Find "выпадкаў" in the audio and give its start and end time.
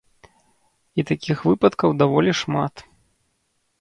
1.49-1.89